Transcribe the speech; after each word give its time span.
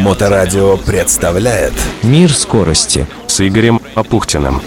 Моторадио 0.00 0.76
представляет 0.76 1.72
Мир 2.02 2.32
скорости 2.32 3.06
с 3.26 3.46
Игорем 3.46 3.80
Апухтиным. 3.94 4.60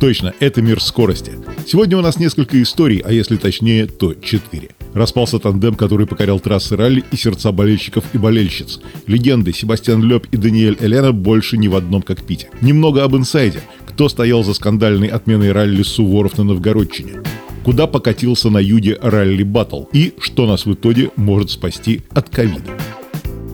Точно, 0.00 0.34
это 0.40 0.60
мир 0.62 0.82
скорости. 0.82 1.32
Сегодня 1.66 1.96
у 1.96 2.00
нас 2.02 2.18
несколько 2.18 2.60
историй, 2.62 2.98
а 2.98 3.12
если 3.12 3.36
точнее, 3.36 3.86
то 3.86 4.14
четыре. 4.14 4.70
Распался 4.92 5.38
тандем, 5.38 5.74
который 5.74 6.06
покорял 6.06 6.38
трассы 6.40 6.76
ралли 6.76 7.02
и 7.10 7.16
сердца 7.16 7.52
болельщиков 7.52 8.04
и 8.12 8.18
болельщиц. 8.18 8.80
Легенды 9.06 9.52
Себастьян 9.52 10.02
Лёб 10.02 10.26
и 10.30 10.36
Даниэль 10.36 10.76
Элена 10.80 11.12
больше 11.12 11.56
ни 11.56 11.68
в 11.68 11.74
одном 11.74 12.02
кокпите. 12.02 12.48
Немного 12.60 13.02
об 13.02 13.16
инсайде. 13.16 13.62
Кто 13.88 14.08
стоял 14.08 14.44
за 14.44 14.54
скандальной 14.54 15.08
отменой 15.08 15.52
ралли 15.52 15.82
Суворов 15.82 16.36
на 16.36 16.44
Новгородчине? 16.44 17.22
Куда 17.64 17.86
покатился 17.86 18.50
на 18.50 18.58
юге 18.58 18.98
ралли 19.00 19.42
Баттл? 19.42 19.84
И 19.92 20.12
что 20.20 20.46
нас 20.46 20.66
в 20.66 20.74
итоге 20.74 21.10
может 21.16 21.50
спасти 21.50 22.02
от 22.10 22.28
ковида? 22.28 22.70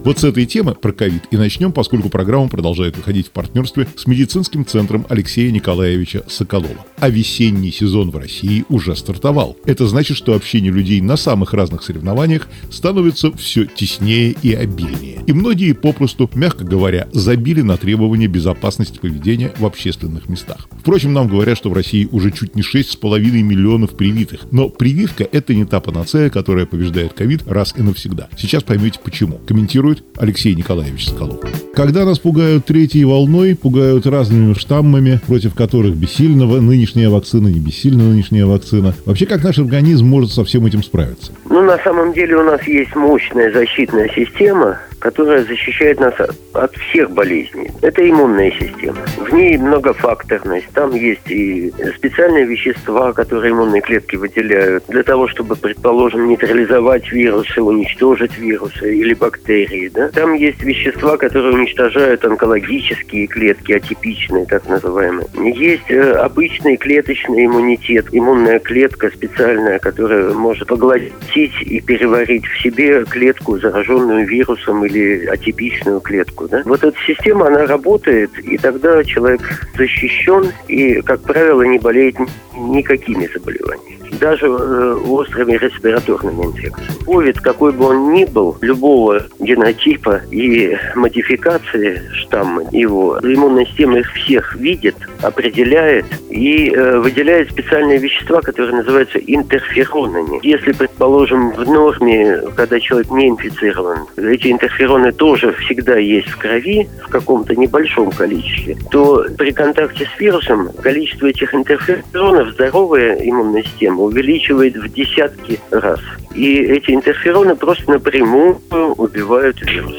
Вот 0.03 0.19
с 0.19 0.25
этой 0.25 0.47
темы 0.47 0.75
про 0.75 0.93
ковид 0.93 1.25
и 1.31 1.37
начнем, 1.37 1.73
поскольку 1.73 2.09
программа 2.09 2.49
продолжает 2.49 2.97
выходить 2.97 3.27
в 3.27 3.33
партнерстве 3.33 3.87
с 3.97 4.07
медицинским 4.07 4.65
центром 4.65 5.05
Алексея 5.11 5.51
Николаевича 5.51 6.25
Соколова. 6.27 6.87
А 6.99 7.11
весенний 7.11 7.71
сезон 7.71 8.11
в 8.11 8.17
России 8.17 8.65
уже 8.71 8.97
стартовал. 8.97 9.59
Это 9.67 9.87
значит, 9.87 10.17
что 10.17 10.35
общение 10.35 10.73
людей 10.73 11.03
на 11.03 11.19
самых 11.19 11.53
разных 11.53 11.83
соревнованиях 11.83 12.49
становится 12.71 13.31
все 13.37 13.67
теснее 13.67 14.35
и 14.43 14.55
обильнее. 14.55 15.21
И 15.27 15.35
многие 15.35 15.73
попросту, 15.73 16.31
мягко 16.35 16.65
говоря, 16.65 17.07
забили 17.13 17.61
на 17.61 17.77
требования 17.77 18.27
безопасности 18.27 18.99
поведения 18.99 19.53
в 19.59 19.67
общественных 19.67 20.31
местах. 20.31 20.67
Впрочем, 20.79 21.13
нам 21.13 21.29
говорят, 21.29 21.59
что 21.59 21.69
в 21.69 21.75
России 21.75 22.09
уже 22.11 22.31
чуть 22.31 22.57
не 22.57 22.63
6,5 22.63 23.21
миллионов 23.43 23.91
привитых. 23.91 24.47
Но 24.51 24.71
прививка– 24.71 25.29
это 25.33 25.55
не 25.55 25.67
та 25.67 25.81
панацея, 25.81 26.31
которая 26.31 26.65
побеждает 26.65 27.13
ковид 27.13 27.47
раз 27.47 27.75
и 27.77 27.83
навсегда. 27.83 28.31
Сейчас 28.39 28.63
поймете 28.63 28.99
почему. 29.05 29.39
Комментирую 29.47 29.90
комментирует 29.91 30.05
Алексей 30.19 30.55
Николаевич 30.55 31.09
Соколов. 31.09 31.41
Когда 31.75 32.05
нас 32.05 32.19
пугают 32.19 32.67
третьей 32.67 33.05
волной, 33.05 33.57
пугают 33.57 34.07
разными 34.07 34.55
штаммами, 34.55 35.21
против 35.27 35.55
которых 35.55 35.97
бессильна 35.97 36.47
нынешняя 36.47 37.09
вакцина, 37.09 37.49
не 37.49 37.61
бессильна 37.61 38.05
нынешняя 38.05 38.47
вакцина. 38.47 38.95
Вообще, 39.07 39.27
как 39.27 39.43
наш 39.43 39.59
организм 39.59 40.07
может 40.07 40.33
со 40.33 40.45
всем 40.45 40.67
этим 40.67 40.83
справиться? 40.83 41.33
Ну, 41.49 41.63
на 41.63 41.79
самом 41.79 42.13
деле 42.13 42.37
у 42.37 42.43
нас 42.43 42.63
есть 42.67 42.95
мощная 42.95 43.53
защитная 43.53 44.09
система, 44.15 44.79
которая 45.01 45.45
защищает 45.45 45.99
нас 45.99 46.15
от 46.53 46.77
всех 46.77 47.11
болезней. 47.11 47.71
Это 47.83 48.09
иммунная 48.09 48.51
система. 48.53 48.99
В 49.17 49.33
ней 49.33 49.57
многофакторность. 49.57 50.69
Там 50.75 50.95
есть 50.95 51.29
и 51.29 51.73
специальные 51.97 52.45
вещества, 52.45 53.13
которые 53.13 53.53
иммунные 53.53 53.81
клетки 53.81 54.17
выделяют 54.17 54.85
для 54.89 55.03
того, 55.03 55.27
чтобы, 55.29 55.57
предположим, 55.57 56.29
нейтрализовать 56.29 57.11
вирусы, 57.11 57.63
уничтожить 57.63 58.37
вирусы 58.39 58.95
или 58.95 59.15
бактерии. 59.15 59.89
Да? 59.89 60.09
Там 60.09 60.35
есть 60.35 60.63
вещества, 60.63 61.17
которые 61.17 61.55
уничтожают 61.55 62.25
онкологические 62.25 63.27
клетки, 63.27 63.73
атипичные, 63.73 64.47
так 64.47 64.69
называемые. 64.69 65.27
Есть 65.57 65.91
э, 65.91 66.13
обычный 66.13 66.77
клеточный 66.77 67.47
иммунитет, 67.47 68.07
иммунная 68.13 68.59
клетка 68.59 69.11
специальная, 69.11 69.79
которая 69.79 70.35
может 70.35 70.69
поглотить 70.69 71.55
и 71.63 71.81
переварить 71.81 72.45
в 72.45 72.63
себе 72.63 73.05
клетку, 73.05 73.59
зараженную 73.59 74.27
вирусом 74.27 74.85
или 74.91 75.27
атипичную 75.27 76.01
клетку. 76.01 76.49
Да? 76.49 76.63
Вот 76.65 76.83
эта 76.83 76.97
система, 77.07 77.47
она 77.47 77.67
работает, 77.67 78.31
и 78.39 78.57
тогда 78.59 79.03
человек 79.05 79.41
защищен 79.77 80.53
и, 80.69 81.01
как 81.03 81.23
правило, 81.23 81.63
не 81.63 81.79
болеет 81.79 82.17
никакими 82.55 83.29
заболеваниями 83.33 84.00
даже 84.21 84.47
э, 84.47 84.95
острыми 85.07 85.55
респираторными 85.55 86.47
инфекциями. 86.47 87.05
Ковид, 87.05 87.41
какой 87.41 87.73
бы 87.73 87.87
он 87.87 88.13
ни 88.13 88.25
был, 88.25 88.57
любого 88.61 89.23
генотипа 89.39 90.21
и 90.31 90.77
модификации 90.95 92.03
штамма 92.13 92.65
его, 92.71 93.19
иммунная 93.23 93.67
система 93.67 93.99
их 93.99 94.13
всех 94.13 94.55
видит, 94.57 94.97
определяет 95.23 96.07
и 96.29 96.71
э, 96.71 96.99
выделяет 96.99 97.51
специальные 97.51 97.99
вещества, 97.99 98.41
которые 98.41 98.77
называются 98.77 99.19
интерферонами. 99.19 100.41
Если, 100.43 100.73
предположим, 100.73 101.51
в 101.53 101.65
норме, 101.69 102.41
когда 102.55 102.79
человек 102.79 103.11
не 103.11 103.29
инфицирован, 103.29 104.07
эти 104.17 104.53
интерфероны 104.53 105.13
тоже 105.13 105.53
всегда 105.55 105.97
есть 105.97 106.29
в 106.29 106.39
крови 106.39 106.89
в 107.03 107.09
каком-то 107.09 107.55
небольшом 107.55 108.11
количестве, 108.11 108.77
то 108.91 109.25
при 109.37 109.53
контакте 109.53 110.09
с 110.15 110.21
вирусом 110.21 110.71
количество 110.83 111.27
этих 111.27 111.55
интерферонов 111.55 112.51
здоровая 112.51 113.15
иммунная 113.23 113.63
система 113.63 114.03
увеличивает 114.11 114.77
в 114.77 114.89
десятки 114.93 115.59
раз. 115.71 116.01
И 116.35 116.57
эти 116.57 116.91
интерфероны 116.91 117.57
просто 117.57 117.93
напрямую 117.93 118.61
убивают 118.97 119.61
вирус. 119.63 119.97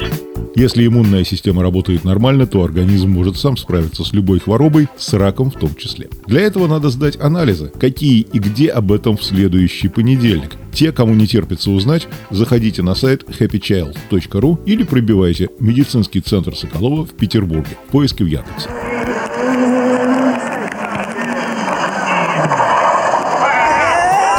Если 0.54 0.86
иммунная 0.86 1.24
система 1.24 1.62
работает 1.62 2.04
нормально, 2.04 2.46
то 2.46 2.62
организм 2.62 3.08
может 3.08 3.38
сам 3.38 3.56
справиться 3.56 4.04
с 4.04 4.12
любой 4.12 4.38
хворобой, 4.38 4.86
с 4.98 5.14
раком 5.14 5.50
в 5.50 5.54
том 5.54 5.74
числе. 5.74 6.10
Для 6.26 6.42
этого 6.42 6.66
надо 6.66 6.90
сдать 6.90 7.18
анализы, 7.18 7.72
какие 7.80 8.20
и 8.20 8.38
где 8.38 8.68
об 8.68 8.92
этом 8.92 9.16
в 9.16 9.24
следующий 9.24 9.88
понедельник. 9.88 10.50
Те, 10.72 10.92
кому 10.92 11.14
не 11.14 11.26
терпится 11.26 11.70
узнать, 11.70 12.06
заходите 12.30 12.82
на 12.82 12.94
сайт 12.94 13.24
happychild.ru 13.24 14.58
или 14.66 14.82
пробивайте 14.82 15.48
медицинский 15.58 16.20
центр 16.20 16.54
Соколова 16.54 17.06
в 17.06 17.14
Петербурге 17.14 17.78
в 17.88 17.90
поиске 17.90 18.24
в 18.24 18.26
Яндексе. 18.26 18.68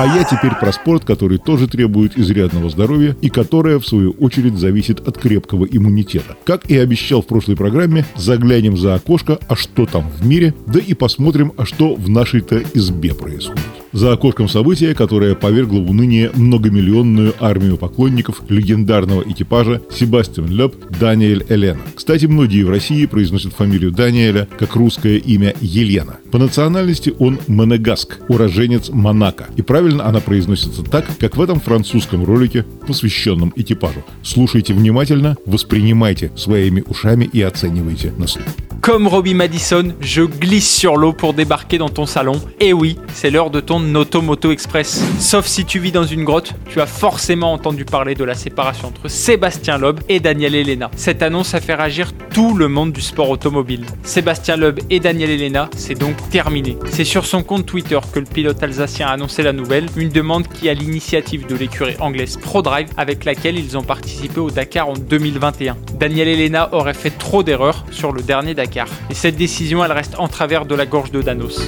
А 0.04 0.18
я 0.18 0.26
теперь 0.26 0.52
про 0.60 0.74
спорт, 0.74 1.06
который 1.06 1.38
тоже 1.38 1.70
требует 1.70 2.18
изрядного 2.20 2.70
здоровья 2.70 3.16
и 3.22 3.30
которое, 3.30 3.80
в 3.80 3.88
свою 3.88 4.12
очередь, 4.12 4.58
зависит 4.58 5.00
от 5.08 5.18
крепкого 5.18 5.64
иммунитета. 5.64 6.36
Как 6.44 6.70
и 6.70 6.76
обещал 6.76 7.22
в 7.22 7.26
прошлой 7.28 7.56
программе, 7.56 8.06
заглянем 8.18 8.76
за 8.76 8.96
окошко, 8.96 9.40
а 9.48 9.56
что 9.56 9.86
там 9.86 10.12
в 10.20 10.28
мире, 10.28 10.54
да 10.68 10.80
и 10.80 10.94
посмотрим, 10.94 11.54
а 11.56 11.64
что 11.64 11.96
в 11.96 12.10
нашей-то 12.10 12.64
избе 12.74 13.14
происходит. 13.14 13.64
За 13.94 14.12
окошком 14.12 14.50
события, 14.50 14.96
которое 14.96 15.36
повергло 15.36 15.80
в 15.80 15.90
уныние 15.92 16.32
многомиллионную 16.34 17.36
армию 17.40 17.78
поклонников 17.78 18.42
легендарного 18.50 19.22
экипажа 19.22 19.84
Себастьян 19.90 20.50
Лёб 20.50 20.76
Даниэль 21.00 21.46
Элена. 21.48 21.80
Кстати, 21.96 22.26
многие 22.26 22.64
в 22.64 22.72
России 22.72 23.06
произносят 23.06 23.54
фамилию 23.54 23.92
Даниэля 23.92 24.48
как 24.58 24.76
русское 24.76 25.18
имя 25.18 25.54
Елена. 25.62 26.18
По 26.32 26.40
национальности 26.40 27.14
он 27.20 27.38
монегаск, 27.48 28.18
уроженец 28.28 28.90
Монако. 28.90 29.48
И 29.56 29.62
правильно 29.62 29.93
она 30.02 30.20
произносится 30.20 30.84
так, 30.84 31.06
как 31.20 31.38
в 31.38 31.42
этом 31.42 31.60
французском 31.60 32.24
ролике, 32.24 32.66
посвященном 32.88 33.54
экипажу. 33.56 34.04
Слушайте 34.24 34.74
внимательно, 34.74 35.38
воспринимайте 35.46 36.32
своими 36.36 36.84
ушами 36.88 37.26
и 37.26 37.42
оценивайте 37.42 38.12
на 38.18 38.28
слух. 38.28 38.46
Comme 38.84 39.08
Robbie 39.08 39.34
Madison, 39.34 39.94
je 40.02 40.24
glisse 40.24 40.70
sur 40.70 40.98
l'eau 40.98 41.14
pour 41.14 41.34
débarquer 41.34 41.78
dans 41.78 41.88
ton 41.88 42.06
salon. 42.06 42.34
Et 42.60 42.74
oui, 42.74 43.00
c'est 43.14 43.32
l'heure 43.32 43.50
de 43.50 43.62
ton 43.62 43.96
Automoto 43.96 44.52
Express. 44.52 45.02
Sauf 45.20 45.46
si 45.46 45.64
tu 45.64 45.80
vis 45.80 45.94
dans 45.94 46.04
une 46.04 46.26
grotte, 46.26 46.54
tu 46.68 46.82
as 46.82 46.86
forcément 46.86 47.54
entendu 47.54 47.86
parler 47.86 48.14
de 48.14 48.26
la 48.26 48.36
séparation 48.36 48.90
entre 48.90 49.08
Sébastien 49.08 49.78
Loeb 49.78 50.02
et 50.10 50.20
Daniel 50.20 50.54
Elena. 50.54 50.92
Cette 50.98 51.24
annonce 51.24 51.54
a 51.54 51.62
fait 51.62 51.76
réagir 51.76 52.12
tout 52.34 52.56
le 52.56 52.68
monde 52.68 52.92
du 52.92 53.00
sport 53.00 53.30
automobile. 53.30 53.86
Sébastien 54.04 54.58
Loeb 54.58 54.82
et 54.90 55.00
Daniel 55.00 55.30
Elena, 55.30 55.70
c'est 55.78 55.98
donc 55.98 56.18
terminé. 56.30 56.76
C'est 56.90 57.06
sur 57.06 57.26
son 57.26 57.42
compte 57.42 57.66
Twitter 57.66 58.00
que 58.12 58.20
le 58.20 58.26
pilote 58.26 58.62
alsacien 58.62 59.08
a 59.08 59.12
annoncé 59.12 59.44
la 59.44 59.54
nouvelle, 59.54 59.86
une 59.96 60.10
demande 60.10 60.50
qui 60.50 60.68
a 60.68 60.74
l'initiative 60.74 61.48
de 61.48 61.56
l'écurie 61.56 61.96
anglaise 62.02 62.36
ProDrive 62.36 62.90
avec 62.98 63.24
laquelle 63.24 63.58
ils 63.58 63.78
ont 63.78 63.84
participé 63.84 64.42
au 64.42 64.52
Dakar 64.52 64.90
en 64.90 64.94
2021. 64.94 65.78
Daniel 65.98 66.28
Elena 66.28 66.68
aurait 66.74 66.94
fait 66.94 67.18
trop 67.18 67.44
d'erreurs 67.44 67.86
sur 67.90 68.12
le 68.12 68.22
dernier 68.22 68.54
Dakar. 68.54 68.73
Et 69.10 69.14
cette 69.14 69.36
décision, 69.36 69.84
elle 69.84 69.92
reste 69.92 70.16
en 70.18 70.28
travers 70.28 70.66
de 70.66 70.76
la 70.76 70.86
gorge 70.86 71.12
de 71.12 71.22
Danos. 71.22 71.60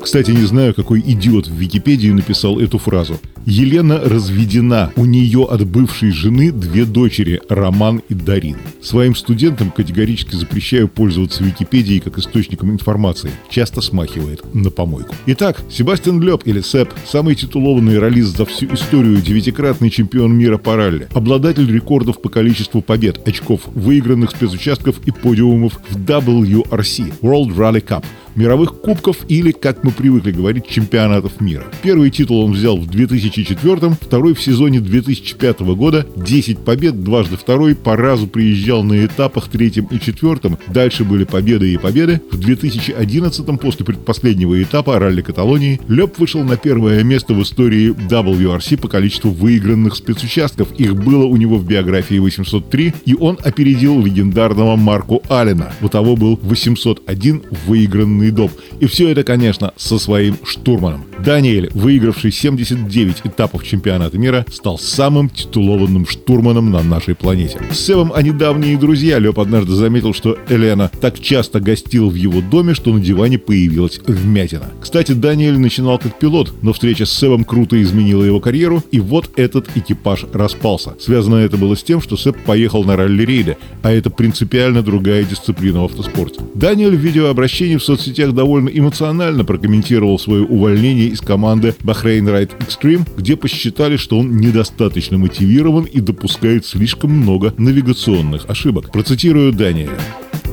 Кстати, 0.00 0.30
не 0.30 0.46
знаю, 0.46 0.74
какой 0.74 1.00
идиот 1.00 1.48
в 1.48 1.54
Википедии 1.54 2.10
написал 2.10 2.60
эту 2.60 2.78
фразу. 2.78 3.20
Елена 3.44 4.00
разведена. 4.00 4.92
У 4.96 5.04
нее 5.04 5.46
от 5.48 5.66
бывшей 5.66 6.10
жены 6.12 6.52
две 6.52 6.84
дочери, 6.84 7.40
Роман 7.48 8.02
и 8.08 8.14
Дарин. 8.14 8.58
Своим 8.82 9.16
студентам 9.16 9.70
категорически 9.70 10.36
запрещаю 10.36 10.88
пользоваться 10.88 11.42
Википедией 11.42 12.00
как 12.00 12.18
источником 12.18 12.70
информации. 12.70 13.30
Часто 13.50 13.80
смахивает 13.80 14.42
на 14.54 14.70
помойку. 14.70 15.14
Итак, 15.26 15.62
Себастьян 15.70 16.20
Лёб 16.20 16.42
или 16.46 16.60
Сэп, 16.60 16.90
самый 17.06 17.34
титулованный 17.34 17.98
ролист 17.98 18.36
за 18.36 18.44
всю 18.44 18.66
историю, 18.74 19.16
девятикратный 19.22 19.90
чемпион 19.90 20.36
мира 20.36 20.58
по 20.58 20.76
ралли, 20.76 21.08
обладатель 21.14 21.72
рекордов 21.72 22.20
по 22.20 22.28
количеству 22.28 22.82
побед, 22.82 23.26
очков, 23.26 23.62
выигранных 23.74 24.30
спецучастков 24.30 25.00
и 25.06 25.10
подиумов 25.10 25.80
в 25.88 25.96
WRC, 25.96 27.20
World 27.22 27.56
Rally 27.56 27.84
Cup– 27.84 28.04
мировых 28.38 28.80
кубков 28.80 29.18
или, 29.28 29.50
как 29.50 29.82
мы 29.82 29.90
привыкли 29.90 30.30
говорить, 30.30 30.68
чемпионатов 30.68 31.40
мира. 31.40 31.64
Первый 31.82 32.10
титул 32.10 32.44
он 32.44 32.52
взял 32.52 32.76
в 32.76 32.86
2004, 32.86 33.96
второй 34.00 34.34
в 34.34 34.40
сезоне 34.40 34.80
2005 34.80 35.60
года, 35.60 36.06
10 36.16 36.58
побед, 36.58 37.02
дважды 37.02 37.36
второй, 37.36 37.74
по 37.74 37.96
разу 37.96 38.28
приезжал 38.28 38.84
на 38.84 39.04
этапах 39.04 39.48
третьем 39.48 39.86
и 39.86 39.98
четвертом, 40.00 40.56
дальше 40.68 41.04
были 41.04 41.24
победы 41.24 41.72
и 41.72 41.78
победы. 41.78 42.20
В 42.30 42.38
2011 42.38 43.60
после 43.60 43.84
предпоследнего 43.84 44.62
этапа 44.62 44.98
ралли 44.98 45.20
Каталонии 45.22 45.80
Леб 45.88 46.18
вышел 46.18 46.44
на 46.44 46.56
первое 46.56 47.02
место 47.02 47.34
в 47.34 47.42
истории 47.42 47.90
WRC 47.90 48.78
по 48.78 48.88
количеству 48.88 49.30
выигранных 49.30 49.96
спецучастков. 49.96 50.72
Их 50.78 50.94
было 50.94 51.24
у 51.24 51.36
него 51.36 51.58
в 51.58 51.66
биографии 51.66 52.18
803, 52.18 52.94
и 53.04 53.14
он 53.14 53.38
опередил 53.42 54.04
легендарного 54.04 54.76
Марку 54.76 55.22
Аллена. 55.28 55.72
У 55.82 55.88
того 55.88 56.14
был 56.14 56.38
801 56.42 57.42
выигранный 57.66 58.27
доп. 58.30 58.52
И 58.80 58.86
все 58.86 59.08
это, 59.08 59.24
конечно, 59.24 59.72
со 59.76 59.98
своим 59.98 60.36
штурманом. 60.44 61.04
Даниэль, 61.24 61.70
выигравший 61.74 62.32
79 62.32 63.22
этапов 63.24 63.64
чемпионата 63.64 64.16
мира, 64.18 64.46
стал 64.52 64.78
самым 64.78 65.28
титулованным 65.28 66.06
штурманом 66.06 66.70
на 66.70 66.82
нашей 66.82 67.14
планете. 67.14 67.60
С 67.70 67.78
Севом 67.78 68.12
они 68.12 68.30
давние 68.30 68.76
друзья. 68.76 69.18
Леп 69.18 69.38
однажды 69.38 69.72
заметил, 69.72 70.14
что 70.14 70.38
Элена 70.48 70.90
так 71.00 71.20
часто 71.20 71.60
гостил 71.60 72.10
в 72.10 72.14
его 72.14 72.40
доме, 72.40 72.74
что 72.74 72.92
на 72.92 73.00
диване 73.00 73.38
появилась 73.38 74.00
вмятина. 74.06 74.66
Кстати, 74.80 75.12
Даниэль 75.12 75.58
начинал 75.58 75.98
как 75.98 76.18
пилот, 76.18 76.52
но 76.62 76.72
встреча 76.72 77.06
с 77.06 77.12
Севом 77.12 77.44
круто 77.44 77.80
изменила 77.82 78.24
его 78.24 78.40
карьеру, 78.40 78.82
и 78.90 79.00
вот 79.00 79.30
этот 79.36 79.76
экипаж 79.76 80.24
распался. 80.32 80.94
Связано 81.00 81.36
это 81.36 81.56
было 81.56 81.76
с 81.76 81.82
тем, 81.82 82.00
что 82.00 82.16
Сэп 82.16 82.36
поехал 82.44 82.84
на 82.84 82.96
ралли-рейды, 82.96 83.56
а 83.82 83.92
это 83.92 84.10
принципиально 84.10 84.82
другая 84.82 85.24
дисциплина 85.24 85.82
в 85.82 85.84
автоспорте. 85.86 86.40
Даниэль 86.54 86.96
в 86.96 87.00
видеообращении 87.00 87.76
в 87.76 87.84
соцсетях 87.84 88.07
довольно 88.32 88.68
эмоционально 88.68 89.44
прокомментировал 89.44 90.18
свое 90.18 90.44
увольнение 90.44 91.08
из 91.08 91.20
команды 91.20 91.74
Bahrain 91.80 92.24
Ride 92.24 92.52
Extreme, 92.58 93.08
где 93.16 93.36
посчитали, 93.36 93.96
что 93.96 94.18
он 94.18 94.36
недостаточно 94.36 95.18
мотивирован 95.18 95.84
и 95.84 96.00
допускает 96.00 96.66
слишком 96.66 97.10
много 97.12 97.54
навигационных 97.58 98.48
ошибок. 98.48 98.90
Процитирую 98.92 99.52
Даниэля. 99.52 99.98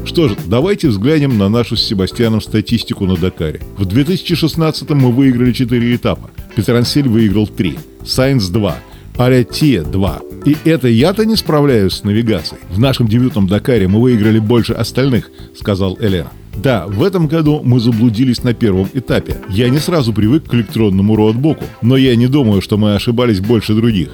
Что 0.06 0.30
ж, 0.30 0.36
давайте 0.46 0.88
взглянем 0.88 1.38
на 1.38 1.50
нашу 1.50 1.76
с 1.76 1.84
Себастьяном 1.84 2.40
статистику 2.40 3.06
на 3.06 3.18
Дакаре. 3.18 3.62
В 3.78 3.86
2016 3.86 4.90
мы 4.92 5.12
выиграли 5.12 5.52
4 5.52 5.96
этапа. 5.96 6.30
Петрансель 6.56 7.10
выиграл 7.10 7.48
3, 7.48 7.78
Сайнс 8.06 8.50
2, 8.50 8.78
Ариатия 9.18 9.82
2. 9.82 10.22
И 10.46 10.56
это 10.64 10.88
я-то 10.88 11.26
не 11.26 11.36
справляюсь 11.36 11.94
с 11.94 12.04
навигацией. 12.04 12.62
В 12.70 12.80
нашем 12.80 13.08
дебютном 13.08 13.48
Дакаре 13.48 13.88
мы 13.88 14.00
выиграли 14.00 14.38
больше 14.38 14.74
остальных, 14.74 15.32
сказал 15.58 15.98
Элена. 16.00 16.32
Да, 16.58 16.88
в 16.88 17.04
этом 17.04 17.28
году 17.28 17.62
мы 17.64 17.80
заблудились 17.80 18.44
на 18.44 18.54
первом 18.54 18.88
этапе. 18.94 19.38
Я 19.50 19.70
не 19.70 19.80
сразу 19.80 20.14
привык 20.14 20.48
к 20.50 20.54
электронному 20.54 21.16
роутбуку, 21.16 21.64
но 21.82 21.98
я 21.98 22.16
не 22.16 22.28
думаю, 22.28 22.62
что 22.62 22.78
мы 22.78 22.96
ошибались 22.96 23.40
больше 23.40 23.74
других. 23.74 24.10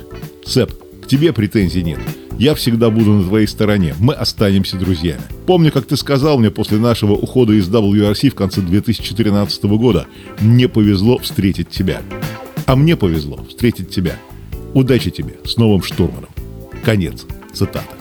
Сэп, 0.45 0.73
к 1.03 1.07
тебе 1.07 1.33
претензий 1.33 1.83
нет. 1.83 1.99
Я 2.37 2.55
всегда 2.55 2.89
буду 2.89 3.13
на 3.13 3.23
твоей 3.23 3.45
стороне. 3.45 3.93
Мы 3.99 4.13
останемся 4.13 4.77
друзьями. 4.77 5.21
Помню, 5.45 5.71
как 5.71 5.85
ты 5.85 5.95
сказал 5.95 6.39
мне 6.39 6.49
после 6.49 6.77
нашего 6.77 7.13
ухода 7.13 7.53
из 7.53 7.69
WRC 7.69 8.29
в 8.31 8.35
конце 8.35 8.61
2013 8.61 9.63
года. 9.65 10.07
Мне 10.39 10.67
повезло 10.67 11.19
встретить 11.19 11.69
тебя. 11.69 12.01
А 12.65 12.75
мне 12.75 12.95
повезло 12.95 13.45
встретить 13.47 13.89
тебя. 13.89 14.15
Удачи 14.73 15.11
тебе 15.11 15.35
с 15.43 15.57
новым 15.57 15.83
штурманом. 15.83 16.29
Конец. 16.83 17.25
Цитата. 17.53 18.00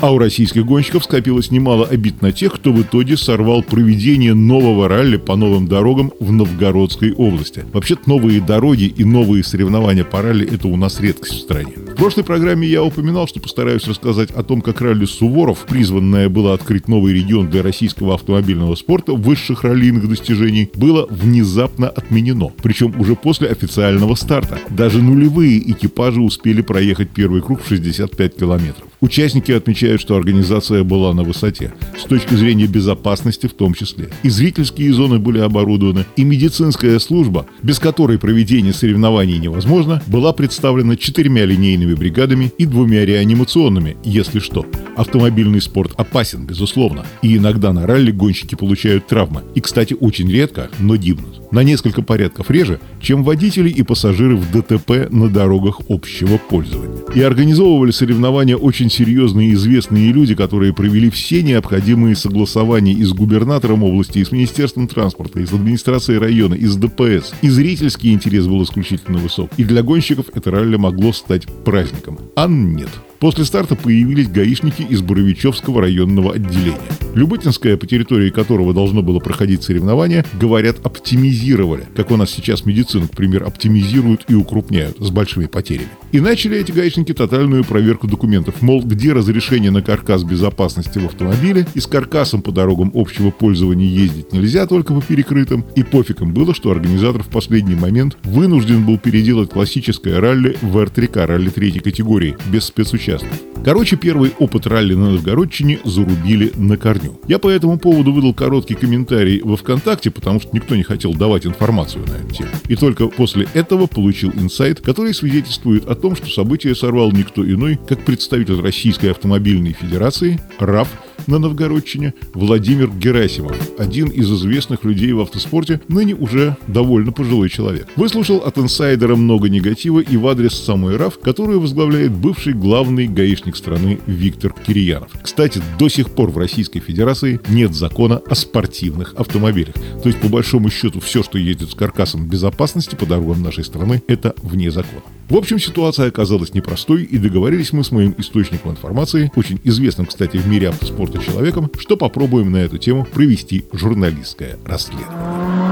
А 0.00 0.12
у 0.12 0.18
российских 0.18 0.64
гонщиков 0.64 1.02
скопилось 1.02 1.50
немало 1.50 1.84
обид 1.84 2.22
на 2.22 2.30
тех, 2.30 2.54
кто 2.54 2.72
в 2.72 2.80
итоге 2.82 3.16
сорвал 3.16 3.64
проведение 3.64 4.32
нового 4.32 4.86
ралли 4.86 5.16
по 5.16 5.34
новым 5.34 5.66
дорогам 5.66 6.12
в 6.20 6.30
Новгородской 6.30 7.12
области. 7.12 7.64
Вообще-то 7.72 8.02
новые 8.08 8.40
дороги 8.40 8.84
и 8.84 9.02
новые 9.02 9.42
соревнования 9.42 10.04
по 10.04 10.22
ралли– 10.22 10.48
это 10.52 10.68
у 10.68 10.76
нас 10.76 11.00
редкость 11.00 11.34
в 11.34 11.40
стране. 11.40 11.72
В 11.74 11.96
прошлой 11.96 12.22
программе 12.22 12.68
я 12.68 12.84
упоминал, 12.84 13.26
что 13.26 13.40
постараюсь 13.40 13.88
рассказать 13.88 14.30
о 14.30 14.44
том, 14.44 14.60
как 14.60 14.80
ралли 14.80 15.04
Суворов, 15.04 15.66
призванное 15.68 16.28
было 16.28 16.54
открыть 16.54 16.86
новый 16.86 17.12
регион 17.12 17.50
для 17.50 17.64
российского 17.64 18.14
автомобильного 18.14 18.76
спорта 18.76 19.14
высших 19.14 19.64
раллийных 19.64 20.08
достижений, 20.08 20.70
было 20.76 21.08
внезапно 21.10 21.88
отменено. 21.88 22.52
Причем 22.62 22.94
уже 23.00 23.16
после 23.16 23.48
официального 23.48 24.14
старта. 24.14 24.60
Даже 24.70 25.02
нулевые 25.02 25.58
экипажи 25.72 26.20
успели 26.20 26.62
проехать 26.62 27.10
первый 27.10 27.42
круг 27.42 27.64
в 27.64 27.68
65 27.68 28.36
километров. 28.36 28.87
Участники 29.00 29.52
отмечают, 29.52 30.00
что 30.00 30.16
организация 30.16 30.82
была 30.82 31.14
на 31.14 31.22
высоте, 31.22 31.72
с 31.96 32.04
точки 32.04 32.34
зрения 32.34 32.66
безопасности 32.66 33.46
в 33.46 33.52
том 33.52 33.72
числе. 33.72 34.10
И 34.24 34.28
зрительские 34.28 34.92
зоны 34.92 35.20
были 35.20 35.38
оборудованы, 35.38 36.04
и 36.16 36.24
медицинская 36.24 36.98
служба, 36.98 37.46
без 37.62 37.78
которой 37.78 38.18
проведение 38.18 38.72
соревнований 38.72 39.38
невозможно, 39.38 40.02
была 40.08 40.32
представлена 40.32 40.96
четырьмя 40.96 41.44
линейными 41.44 41.94
бригадами 41.94 42.52
и 42.58 42.66
двумя 42.66 43.04
реанимационными, 43.04 43.96
если 44.02 44.40
что. 44.40 44.66
Автомобильный 44.96 45.60
спорт 45.60 45.92
опасен, 45.96 46.44
безусловно, 46.44 47.06
и 47.22 47.36
иногда 47.36 47.72
на 47.72 47.86
ралли 47.86 48.10
гонщики 48.10 48.56
получают 48.56 49.06
травмы. 49.06 49.42
И, 49.54 49.60
кстати, 49.60 49.96
очень 49.98 50.28
редко, 50.28 50.70
но 50.80 50.96
гибнут. 50.96 51.52
На 51.52 51.62
несколько 51.62 52.02
порядков 52.02 52.50
реже, 52.50 52.80
чем 53.00 53.22
водители 53.22 53.70
и 53.70 53.82
пассажиры 53.82 54.36
в 54.36 54.50
ДТП 54.50 55.08
на 55.10 55.28
дорогах 55.28 55.80
общего 55.88 56.36
пользования. 56.36 56.98
И 57.14 57.22
организовывали 57.22 57.92
соревнования 57.92 58.56
очень 58.56 58.87
серьезные 58.90 59.50
и 59.50 59.54
известные 59.54 60.12
люди, 60.12 60.34
которые 60.34 60.72
провели 60.72 61.10
все 61.10 61.42
необходимые 61.42 62.16
согласования 62.16 62.92
и 62.92 63.04
с 63.04 63.12
губернатором 63.12 63.82
области, 63.82 64.18
и 64.18 64.24
с 64.24 64.32
Министерством 64.32 64.88
транспорта, 64.88 65.40
и 65.40 65.46
с 65.46 65.52
администрацией 65.52 66.18
района, 66.18 66.54
и 66.54 66.66
с 66.66 66.76
ДПС. 66.76 67.32
И 67.42 67.48
зрительский 67.48 68.12
интерес 68.12 68.46
был 68.46 68.62
исключительно 68.62 69.18
высок. 69.18 69.50
И 69.56 69.64
для 69.64 69.82
гонщиков 69.82 70.26
это 70.34 70.50
ралли 70.50 70.76
могло 70.76 71.12
стать 71.12 71.46
праздником. 71.64 72.18
А 72.36 72.46
нет. 72.46 72.90
После 73.18 73.44
старта 73.44 73.74
появились 73.74 74.28
гаишники 74.28 74.82
из 74.82 75.02
Боровичевского 75.02 75.80
районного 75.80 76.34
отделения. 76.34 76.78
Любытинское, 77.18 77.76
по 77.76 77.84
территории 77.84 78.30
которого 78.30 78.72
должно 78.72 79.02
было 79.02 79.18
проходить 79.18 79.64
соревнование, 79.64 80.24
говорят, 80.40 80.76
оптимизировали, 80.84 81.86
как 81.96 82.12
у 82.12 82.16
нас 82.16 82.30
сейчас 82.30 82.64
медицину, 82.64 83.08
к 83.08 83.16
примеру, 83.16 83.46
оптимизируют 83.46 84.24
и 84.28 84.34
укрупняют 84.34 84.98
с 85.00 85.10
большими 85.10 85.46
потерями. 85.46 85.88
И 86.12 86.20
начали 86.20 86.56
эти 86.56 86.70
гаишники 86.70 87.12
тотальную 87.12 87.64
проверку 87.64 88.06
документов, 88.06 88.62
мол, 88.62 88.84
где 88.84 89.12
разрешение 89.12 89.72
на 89.72 89.82
каркас 89.82 90.22
безопасности 90.22 91.00
в 91.00 91.06
автомобиле, 91.06 91.66
и 91.74 91.80
с 91.80 91.88
каркасом 91.88 92.40
по 92.40 92.52
дорогам 92.52 92.92
общего 92.94 93.32
пользования 93.32 93.88
ездить 93.88 94.32
нельзя 94.32 94.66
только 94.66 94.94
по 94.94 95.02
перекрытым, 95.02 95.64
и 95.74 95.82
пофиг 95.82 96.20
им 96.20 96.32
было, 96.32 96.54
что 96.54 96.70
организатор 96.70 97.24
в 97.24 97.28
последний 97.28 97.74
момент 97.74 98.16
вынужден 98.22 98.84
был 98.84 98.96
переделать 98.96 99.50
классическое 99.50 100.20
ралли 100.20 100.56
в 100.62 100.76
R3K, 100.76 101.26
ралли 101.26 101.50
третьей 101.50 101.80
категории, 101.80 102.36
без 102.52 102.64
спецучастия 102.64 103.08
участков. 103.08 103.47
Короче, 103.64 103.96
первый 103.96 104.32
опыт 104.38 104.66
ралли 104.66 104.94
на 104.94 105.10
Новгородчине 105.12 105.80
зарубили 105.84 106.52
на 106.56 106.76
корню. 106.76 107.20
Я 107.28 107.38
по 107.38 107.48
этому 107.48 107.78
поводу 107.78 108.12
выдал 108.12 108.32
короткий 108.32 108.74
комментарий 108.74 109.40
во 109.42 109.56
ВКонтакте, 109.56 110.10
потому 110.10 110.40
что 110.40 110.50
никто 110.54 110.74
не 110.76 110.82
хотел 110.82 111.12
давать 111.14 111.46
информацию 111.46 112.06
на 112.06 112.12
эту 112.12 112.34
тему. 112.34 112.50
И 112.68 112.76
только 112.76 113.08
после 113.08 113.46
этого 113.54 113.86
получил 113.86 114.30
инсайт, 114.30 114.80
который 114.80 115.12
свидетельствует 115.12 115.86
о 115.86 115.94
том, 115.94 116.16
что 116.16 116.30
событие 116.30 116.74
сорвал 116.74 117.12
никто 117.12 117.44
иной, 117.44 117.78
как 117.86 118.04
представитель 118.04 118.60
Российской 118.60 119.10
автомобильной 119.10 119.72
федерации 119.72 120.40
РАФ 120.58 120.88
на 121.26 121.38
Новгородчине 121.38 122.14
Владимир 122.34 122.90
Герасимов, 122.90 123.56
один 123.78 124.08
из 124.08 124.30
известных 124.32 124.84
людей 124.84 125.12
в 125.12 125.20
автоспорте, 125.20 125.80
ныне 125.88 126.14
уже 126.14 126.56
довольно 126.66 127.12
пожилой 127.12 127.48
человек. 127.48 127.88
Выслушал 127.96 128.38
от 128.38 128.58
инсайдера 128.58 129.16
много 129.16 129.48
негатива 129.48 130.00
и 130.00 130.16
в 130.16 130.26
адрес 130.26 130.54
самой 130.54 130.96
РАФ, 130.96 131.18
которую 131.18 131.60
возглавляет 131.60 132.12
бывший 132.12 132.52
главный 132.52 133.06
гаишник 133.06 133.56
страны 133.56 133.98
Виктор 134.06 134.54
Кирьянов. 134.66 135.10
Кстати, 135.22 135.60
до 135.78 135.88
сих 135.88 136.10
пор 136.10 136.30
в 136.30 136.38
Российской 136.38 136.80
Федерации 136.80 137.40
нет 137.48 137.74
закона 137.74 138.20
о 138.28 138.34
спортивных 138.34 139.14
автомобилях. 139.14 139.74
То 140.02 140.08
есть, 140.08 140.20
по 140.20 140.28
большому 140.28 140.70
счету, 140.70 141.00
все, 141.00 141.22
что 141.22 141.38
ездит 141.38 141.70
с 141.70 141.74
каркасом 141.74 142.28
безопасности 142.28 142.94
по 142.94 143.06
дорогам 143.06 143.42
нашей 143.42 143.64
страны, 143.64 144.02
это 144.06 144.34
вне 144.42 144.70
закона. 144.70 145.02
В 145.28 145.36
общем, 145.36 145.58
ситуация 145.58 146.08
оказалась 146.08 146.54
непростой, 146.54 147.02
и 147.02 147.18
договорились 147.18 147.72
мы 147.72 147.84
с 147.84 147.90
моим 147.90 148.14
источником 148.16 148.70
информации, 148.70 149.30
очень 149.36 149.60
известным, 149.62 150.06
кстати, 150.06 150.38
в 150.38 150.46
мире 150.46 150.70
автоспорта 150.70 151.07
человеком, 151.16 151.70
что 151.78 151.96
попробуем 151.96 152.52
на 152.52 152.58
эту 152.58 152.76
тему 152.76 153.06
провести 153.10 153.64
журналистское 153.72 154.58
расследование. 154.66 155.67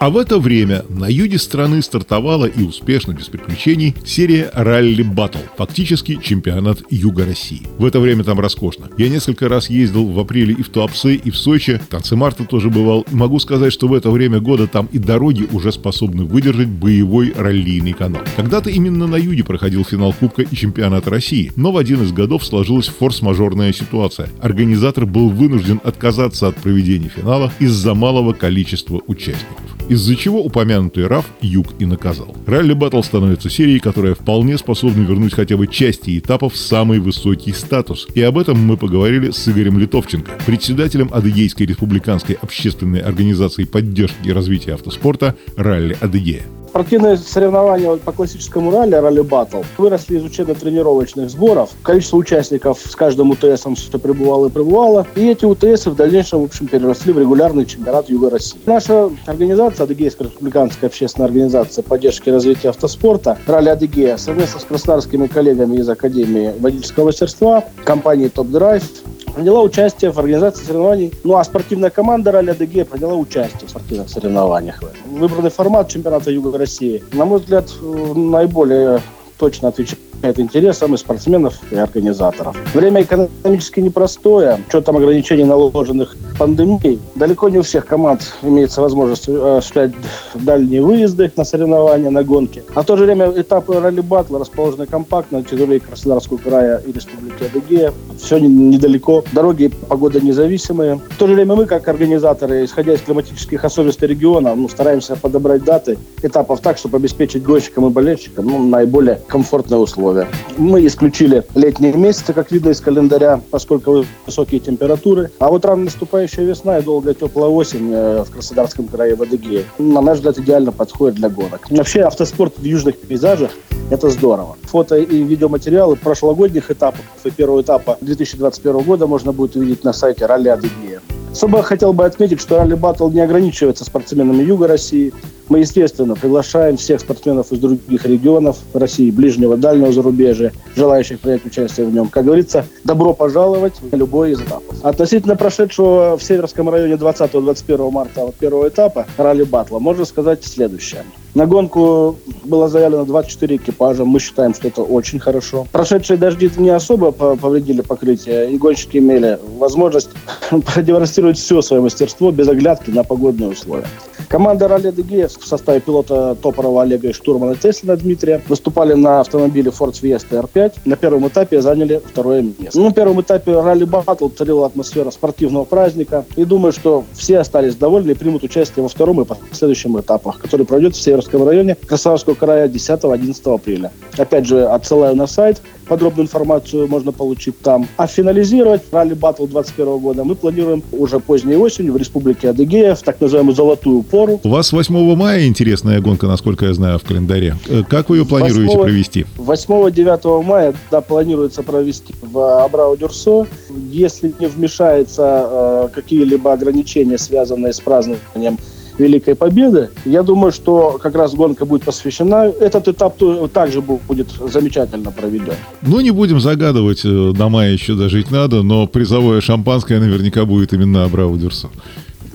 А 0.00 0.08
в 0.08 0.16
это 0.16 0.38
время 0.38 0.86
на 0.88 1.10
юге 1.10 1.38
страны 1.38 1.82
стартовала 1.82 2.46
и 2.46 2.62
успешно, 2.62 3.12
без 3.12 3.26
приключений, 3.26 3.94
серия 4.02 4.50
«Ралли 4.54 5.02
Баттл», 5.02 5.40
фактически 5.58 6.18
чемпионат 6.22 6.78
Юга 6.88 7.26
России. 7.26 7.66
В 7.76 7.84
это 7.84 8.00
время 8.00 8.24
там 8.24 8.40
роскошно. 8.40 8.88
Я 8.96 9.10
несколько 9.10 9.50
раз 9.50 9.68
ездил 9.68 10.06
в 10.06 10.18
апреле 10.18 10.54
и 10.54 10.62
в 10.62 10.70
Туапсе, 10.70 11.16
и 11.16 11.30
в 11.30 11.36
Сочи, 11.36 11.76
в 11.84 11.88
конце 11.88 12.16
марта 12.16 12.44
тоже 12.46 12.70
бывал. 12.70 13.04
Могу 13.10 13.38
сказать, 13.40 13.74
что 13.74 13.88
в 13.88 13.92
это 13.92 14.10
время 14.10 14.40
года 14.40 14.66
там 14.66 14.88
и 14.90 14.96
дороги 14.98 15.46
уже 15.52 15.70
способны 15.70 16.24
выдержать 16.24 16.68
боевой 16.68 17.34
раллийный 17.36 17.92
канал. 17.92 18.22
Когда-то 18.36 18.70
именно 18.70 19.06
на 19.06 19.16
юге 19.16 19.44
проходил 19.44 19.84
финал 19.84 20.14
Кубка 20.14 20.40
и 20.40 20.56
чемпионата 20.56 21.10
России, 21.10 21.52
но 21.56 21.72
в 21.72 21.76
один 21.76 22.02
из 22.04 22.12
годов 22.12 22.42
сложилась 22.46 22.88
форс-мажорная 22.88 23.74
ситуация. 23.74 24.30
Организатор 24.40 25.04
был 25.04 25.28
вынужден 25.28 25.78
отказаться 25.84 26.48
от 26.48 26.56
проведения 26.56 27.10
финала 27.10 27.52
из-за 27.58 27.92
малого 27.92 28.32
количества 28.32 29.02
участников 29.06 29.69
из-за 29.90 30.14
чего 30.14 30.42
упомянутый 30.42 31.04
RAF 31.04 31.24
Юг 31.40 31.74
и 31.80 31.84
наказал. 31.84 32.36
Ралли 32.46 32.74
Баттл 32.74 33.02
становится 33.02 33.50
серией, 33.50 33.80
которая 33.80 34.14
вполне 34.14 34.56
способна 34.56 35.02
вернуть 35.02 35.34
хотя 35.34 35.56
бы 35.56 35.66
части 35.66 36.16
этапов 36.16 36.54
в 36.54 36.56
самый 36.56 37.00
высокий 37.00 37.52
статус. 37.52 38.06
И 38.14 38.22
об 38.22 38.38
этом 38.38 38.58
мы 38.58 38.76
поговорили 38.76 39.30
с 39.32 39.48
Игорем 39.48 39.78
Литовченко, 39.78 40.30
председателем 40.46 41.10
Адыгейской 41.12 41.66
республиканской 41.66 42.38
общественной 42.40 43.00
организации 43.00 43.64
поддержки 43.64 44.28
и 44.28 44.32
развития 44.32 44.74
автоспорта 44.74 45.34
«Ралли 45.56 45.96
Адыгея». 46.00 46.59
Спортивные 46.70 47.16
соревнования 47.16 47.96
по 47.96 48.12
классическому 48.12 48.70
ралли, 48.70 48.94
ралли 48.94 49.22
баттл, 49.22 49.62
выросли 49.76 50.18
из 50.18 50.24
учебно-тренировочных 50.24 51.28
сборов. 51.28 51.70
Количество 51.82 52.16
участников 52.16 52.78
с 52.78 52.94
каждым 52.94 53.32
УТСом 53.32 53.74
все 53.74 53.98
пребывало 53.98 54.46
и 54.46 54.50
пребывало. 54.50 55.04
И 55.16 55.26
эти 55.26 55.44
УТС 55.44 55.86
в 55.86 55.96
дальнейшем, 55.96 56.42
в 56.42 56.44
общем, 56.44 56.68
переросли 56.68 57.12
в 57.12 57.18
регулярный 57.18 57.66
чемпионат 57.66 58.08
Юга 58.08 58.30
России. 58.30 58.56
Наша 58.66 59.10
организация, 59.26 59.82
Адыгейская 59.82 60.28
республиканская 60.28 60.88
общественная 60.88 61.26
организация 61.26 61.82
поддержки 61.82 62.28
и 62.28 62.32
развития 62.32 62.68
автоспорта, 62.68 63.36
ралли 63.48 63.70
Адыгея, 63.70 64.16
совместно 64.16 64.60
с 64.60 64.64
краснодарскими 64.64 65.26
коллегами 65.26 65.78
из 65.78 65.88
Академии 65.88 66.54
водительского 66.60 67.06
мастерства, 67.06 67.64
компанией 67.84 68.28
Топ 68.28 68.46
Драйв, 68.46 68.84
приняла 69.30 69.62
участие 69.62 70.10
в 70.10 70.18
организации 70.18 70.64
соревнований. 70.64 71.12
Ну 71.24 71.36
а 71.36 71.44
спортивная 71.44 71.90
команда 71.90 72.32
Ралли 72.32 72.50
Адыгея 72.50 72.84
приняла 72.84 73.14
участие 73.14 73.66
в 73.66 73.70
спортивных 73.70 74.08
соревнованиях. 74.08 74.82
Выбранный 75.06 75.50
формат 75.50 75.88
чемпионата 75.88 76.30
Юга 76.30 76.58
России, 76.58 77.02
на 77.12 77.24
мой 77.24 77.40
взгляд, 77.40 77.68
э, 77.82 78.12
наиболее 78.14 79.00
точно 79.38 79.68
отвечает 79.68 80.38
интересам 80.38 80.94
и 80.94 80.98
спортсменов, 80.98 81.54
и 81.70 81.76
организаторов. 81.76 82.56
Время 82.74 83.02
экономически 83.02 83.80
непростое. 83.80 84.58
Учетом 84.68 84.96
ограничений, 84.96 85.44
наложенных 85.44 86.16
пандемией, 86.40 86.98
далеко 87.16 87.50
не 87.50 87.58
у 87.58 87.62
всех 87.62 87.84
команд 87.84 88.32
имеется 88.40 88.80
возможность 88.80 89.28
э, 89.28 89.58
осуществлять 89.58 89.92
дальние 90.34 90.80
выезды 90.80 91.30
на 91.36 91.44
соревнования, 91.44 92.08
на 92.08 92.24
гонки. 92.24 92.62
А 92.74 92.80
в 92.80 92.86
то 92.86 92.96
же 92.96 93.04
время 93.04 93.30
этапы 93.36 93.78
ралли-батла 93.78 94.38
расположены 94.38 94.86
компактно 94.86 95.40
на 95.40 95.44
территории 95.44 95.80
Краснодарского 95.80 96.38
края 96.38 96.82
и 96.86 96.92
Республики 96.92 97.44
Адыгея. 97.44 97.92
Все 98.18 98.38
недалеко. 98.38 99.22
Дороги 99.32 99.70
погода 99.86 100.18
независимые. 100.20 101.00
В 101.10 101.18
то 101.18 101.26
же 101.26 101.34
время 101.34 101.56
мы, 101.56 101.66
как 101.66 101.86
организаторы, 101.88 102.64
исходя 102.64 102.94
из 102.94 103.02
климатических 103.02 103.62
особенностей 103.62 104.06
региона, 104.06 104.54
ну, 104.54 104.66
стараемся 104.70 105.16
подобрать 105.16 105.64
даты 105.64 105.98
этапов 106.22 106.60
так, 106.60 106.78
чтобы 106.78 106.96
обеспечить 106.96 107.42
гонщикам 107.42 107.86
и 107.86 107.90
болельщикам 107.90 108.46
ну, 108.46 108.66
наиболее 108.66 109.20
комфортные 109.28 109.78
условия. 109.78 110.26
Мы 110.56 110.86
исключили 110.86 111.44
летние 111.54 111.92
месяцы, 111.92 112.32
как 112.32 112.50
видно 112.50 112.70
из 112.70 112.80
календаря, 112.80 113.42
поскольку 113.50 114.06
высокие 114.24 114.60
температуры. 114.60 115.30
А 115.38 115.50
вот 115.50 115.66
рано 115.66 115.84
наступающая 116.30 116.44
весна 116.44 116.78
и 116.78 116.82
долгая 116.82 117.14
теплая 117.14 117.50
осень 117.50 117.90
э, 117.92 118.24
в 118.24 118.30
Краснодарском 118.30 118.88
крае 118.88 119.14
в 119.14 119.22
Адыгее, 119.22 119.64
на 119.78 120.00
наш 120.00 120.18
взгляд, 120.18 120.38
идеально 120.38 120.72
подходит 120.72 121.16
для 121.16 121.28
гонок. 121.28 121.70
Вообще 121.70 122.02
автоспорт 122.02 122.58
в 122.58 122.64
южных 122.64 122.98
пейзажах– 122.98 123.50
это 123.90 124.10
здорово. 124.10 124.56
Фото 124.62 124.96
и 124.96 125.22
видеоматериалы 125.22 125.96
прошлогодних 125.96 126.70
этапов 126.70 127.04
и 127.24 127.30
первого 127.30 127.62
этапа 127.62 127.98
2021 128.00 128.80
года 128.82 129.06
можно 129.06 129.32
будет 129.32 129.56
увидеть 129.56 129.84
на 129.84 129.92
сайте 129.92 130.26
Ралли 130.26 130.48
Адыгея. 130.48 130.89
Особо 131.32 131.62
хотел 131.62 131.92
бы 131.92 132.04
отметить, 132.04 132.40
что 132.40 132.58
ралли 132.58 132.74
батл 132.74 133.08
не 133.08 133.20
ограничивается 133.20 133.84
спортсменами 133.84 134.42
Юга 134.42 134.66
России. 134.66 135.12
Мы, 135.48 135.60
естественно, 135.60 136.14
приглашаем 136.14 136.76
всех 136.76 137.00
спортсменов 137.00 137.50
из 137.52 137.58
других 137.58 138.04
регионов 138.04 138.58
России, 138.74 139.10
ближнего, 139.10 139.56
дальнего 139.56 139.92
зарубежья, 139.92 140.52
желающих 140.76 141.20
принять 141.20 141.44
участие 141.46 141.86
в 141.86 141.94
нем. 141.94 142.08
Как 142.08 142.24
говорится, 142.24 142.66
добро 142.84 143.14
пожаловать 143.14 143.74
на 143.90 143.96
любой 143.96 144.32
из 144.32 144.40
этапов. 144.40 144.74
Относительно 144.82 145.36
прошедшего 145.36 146.16
в 146.18 146.22
Северском 146.22 146.68
районе 146.68 146.94
20-21 146.94 147.90
марта 147.90 148.32
первого 148.38 148.68
этапа 148.68 149.06
ралли 149.16 149.44
батла, 149.44 149.78
можно 149.78 150.04
сказать 150.04 150.44
следующее. 150.44 151.04
На 151.34 151.46
гонку 151.46 152.16
было 152.44 152.68
заявлено 152.68 153.04
24 153.04 153.56
экипажа. 153.56 154.04
Мы 154.04 154.18
считаем, 154.18 154.52
что 154.54 154.68
это 154.68 154.82
очень 154.82 155.20
хорошо. 155.20 155.66
Прошедшие 155.70 156.16
дожди 156.16 156.50
не 156.56 156.70
особо 156.70 157.12
повредили 157.12 157.82
покрытие, 157.82 158.50
и 158.50 158.58
гонщики 158.58 158.98
имели 158.98 159.38
возможность 159.58 160.10
продемонстрировать 160.50 161.38
все 161.38 161.62
свое 161.62 161.82
мастерство 161.82 162.32
без 162.32 162.48
оглядки 162.48 162.90
на 162.90 163.04
погодные 163.04 163.50
условия. 163.50 163.86
Команда 164.28 164.68
«Ралли 164.68 164.90
Дегея» 164.90 165.28
в 165.28 165.46
составе 165.46 165.80
пилота 165.80 166.36
Топорова 166.40 166.82
Олега 166.82 167.08
и 167.08 167.12
штурмана 167.12 167.56
Теслина 167.56 167.96
Дмитрия 167.96 168.42
выступали 168.48 168.94
на 168.94 169.20
автомобиле 169.20 169.70
Ford 169.70 169.92
Fiesta 169.92 170.42
R5. 170.42 170.72
На 170.84 170.96
первом 170.96 171.28
этапе 171.28 171.60
заняли 171.60 172.00
второе 172.04 172.42
место. 172.42 172.78
Ну, 172.78 172.86
на 172.86 172.92
первом 172.92 173.20
этапе 173.20 173.52
ралли 173.52 173.84
батл 173.84 174.28
царила 174.28 174.66
атмосфера 174.66 175.10
спортивного 175.10 175.64
праздника. 175.64 176.24
И 176.36 176.44
думаю, 176.44 176.72
что 176.72 177.04
все 177.14 177.38
остались 177.38 177.74
довольны 177.74 178.12
и 178.12 178.14
примут 178.14 178.42
участие 178.42 178.82
во 178.82 178.88
втором 178.88 179.20
и 179.20 179.24
последующем 179.24 179.98
этапах, 179.98 180.38
который 180.38 180.66
пройдет 180.66 180.94
в 180.94 181.00
Северском 181.00 181.46
районе 181.46 181.74
Красавского 181.74 182.34
края 182.34 182.68
10-11 182.68 183.54
апреля. 183.54 183.92
Опять 184.16 184.46
же, 184.46 184.66
отсылаю 184.66 185.16
на 185.16 185.26
сайт 185.26 185.60
подробную 185.90 186.26
информацию 186.26 186.86
можно 186.86 187.10
получить 187.10 187.60
там. 187.60 187.88
А 187.96 188.06
финализировать 188.06 188.82
ралли 188.92 189.14
батл 189.14 189.46
2021 189.46 189.98
года 189.98 190.22
мы 190.22 190.36
планируем 190.36 190.84
уже 190.92 191.18
поздней 191.18 191.56
осенью 191.56 191.94
в 191.94 191.96
Республике 191.96 192.50
Адыгея 192.50 192.94
в 192.94 193.02
так 193.02 193.20
называемую 193.20 193.56
золотую 193.56 194.04
пору. 194.10 194.40
У 194.42 194.48
вас 194.48 194.72
8 194.72 195.14
мая 195.14 195.46
интересная 195.46 196.00
гонка, 196.00 196.26
насколько 196.26 196.66
я 196.66 196.74
знаю, 196.74 196.98
в 196.98 197.04
календаре. 197.04 197.56
Э, 197.68 197.82
как 197.88 198.08
вы 198.10 198.18
ее 198.18 198.26
планируете 198.26 198.76
8, 198.76 198.82
провести? 198.82 199.26
8-9 199.36 200.42
мая 200.42 200.74
да, 200.90 201.00
планируется 201.00 201.62
провести 201.62 202.14
в 202.20 202.64
Абрау-Дюрсо. 202.64 203.46
Если 203.90 204.34
не 204.38 204.46
вмешается 204.46 205.48
э, 205.50 205.88
какие-либо 205.94 206.52
ограничения, 206.52 207.18
связанные 207.18 207.72
с 207.72 207.80
празднованием 207.80 208.58
Великой 209.00 209.34
Победы. 209.34 209.90
Я 210.04 210.22
думаю, 210.22 210.52
что 210.52 210.98
как 211.02 211.14
раз 211.14 211.34
гонка 211.34 211.64
будет 211.64 211.84
посвящена. 211.84 212.52
Этот 212.60 212.88
этап 212.88 213.16
также 213.52 213.80
будет 213.80 214.28
замечательно 214.30 215.10
проведен. 215.10 215.54
Ну, 215.82 216.00
не 216.00 216.10
будем 216.10 216.40
загадывать, 216.40 217.00
э, 217.04 217.32
до 217.34 217.48
мая 217.48 217.72
еще 217.72 217.94
дожить 217.94 218.30
надо, 218.30 218.62
но 218.62 218.86
призовое 218.86 219.40
шампанское 219.40 219.98
наверняка 219.98 220.44
будет 220.44 220.72
именно 220.72 221.04
Абрау 221.04 221.36
Дюрсо. 221.36 221.70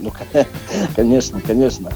Ну, 0.05 0.13
конечно, 0.95 1.41
конечно. 1.41 1.91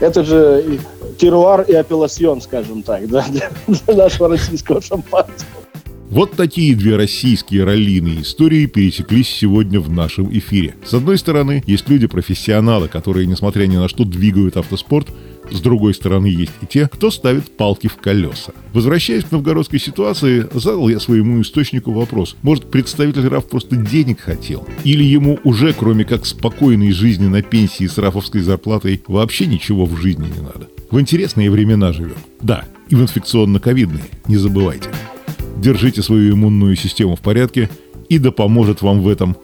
Это 0.00 0.24
же 0.24 0.78
теруар 1.18 1.62
и 1.62 1.74
апелласьон, 1.74 2.40
скажем 2.40 2.82
так, 2.82 3.08
да, 3.08 3.24
для 3.28 3.50
нашего 3.94 4.28
российского 4.28 4.82
шампанского. 4.82 5.64
Вот 6.10 6.32
такие 6.32 6.76
две 6.76 6.96
российские 6.96 7.64
раллийные 7.64 8.22
истории 8.22 8.66
пересеклись 8.66 9.28
сегодня 9.28 9.80
в 9.80 9.90
нашем 9.90 10.30
эфире. 10.36 10.74
С 10.84 10.94
одной 10.94 11.18
стороны, 11.18 11.64
есть 11.66 11.88
люди-профессионалы, 11.88 12.88
которые, 12.88 13.26
несмотря 13.26 13.66
ни 13.66 13.76
на 13.76 13.88
что, 13.88 14.04
двигают 14.04 14.56
автоспорт, 14.56 15.08
с 15.50 15.60
другой 15.60 15.94
стороны, 15.94 16.26
есть 16.26 16.52
и 16.62 16.66
те, 16.66 16.88
кто 16.88 17.10
ставит 17.10 17.56
палки 17.56 17.86
в 17.86 17.96
колеса. 17.96 18.52
Возвращаясь 18.72 19.24
к 19.24 19.32
новгородской 19.32 19.78
ситуации, 19.78 20.46
задал 20.52 20.88
я 20.88 21.00
своему 21.00 21.40
источнику 21.40 21.92
вопрос. 21.92 22.36
Может, 22.42 22.70
представитель 22.70 23.28
РАФ 23.28 23.46
просто 23.46 23.76
денег 23.76 24.20
хотел? 24.20 24.66
Или 24.84 25.04
ему 25.04 25.38
уже, 25.44 25.72
кроме 25.72 26.04
как 26.04 26.26
спокойной 26.26 26.92
жизни 26.92 27.26
на 27.26 27.42
пенсии 27.42 27.86
с 27.86 27.98
рафовской 27.98 28.40
зарплатой, 28.40 29.02
вообще 29.06 29.46
ничего 29.46 29.86
в 29.86 29.96
жизни 30.00 30.26
не 30.34 30.42
надо? 30.42 30.68
В 30.90 31.00
интересные 31.00 31.50
времена 31.50 31.92
живем. 31.92 32.16
Да, 32.40 32.64
и 32.88 32.94
в 32.94 33.02
инфекционно-ковидные, 33.02 34.04
не 34.28 34.36
забывайте. 34.36 34.88
Держите 35.56 36.02
свою 36.02 36.34
иммунную 36.34 36.76
систему 36.76 37.16
в 37.16 37.20
порядке, 37.20 37.70
и 38.08 38.18
да 38.18 38.30
поможет 38.30 38.82
вам 38.82 39.00
в 39.00 39.08
этом 39.08 39.36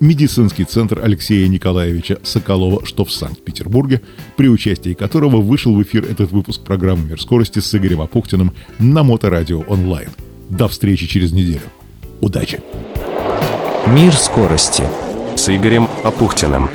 медицинский 0.00 0.64
центр 0.64 1.00
Алексея 1.02 1.48
Николаевича 1.48 2.18
Соколова, 2.22 2.84
что 2.84 3.04
в 3.04 3.12
Санкт-Петербурге, 3.12 4.02
при 4.36 4.48
участии 4.48 4.94
которого 4.94 5.40
вышел 5.40 5.74
в 5.74 5.82
эфир 5.82 6.04
этот 6.04 6.30
выпуск 6.32 6.62
программы 6.62 7.08
«Мир 7.08 7.20
скорости» 7.20 7.58
с 7.58 7.74
Игорем 7.74 8.00
Апухтиным 8.00 8.52
на 8.78 9.02
Моторадио 9.02 9.60
онлайн. 9.68 10.10
До 10.48 10.68
встречи 10.68 11.06
через 11.06 11.32
неделю. 11.32 11.60
Удачи! 12.20 12.60
Мир 13.86 14.12
скорости 14.14 14.84
с 15.36 15.48
Игорем 15.48 15.88
Апухтиным. 16.04 16.68